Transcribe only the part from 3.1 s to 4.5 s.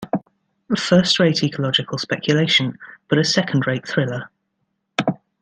a second-rate thriller.